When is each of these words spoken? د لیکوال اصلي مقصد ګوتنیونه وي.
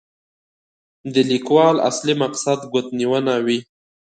د 1.13 1.15
لیکوال 1.31 1.75
اصلي 1.89 2.15
مقصد 2.23 2.59
ګوتنیونه 2.73 3.33
وي. 3.45 3.59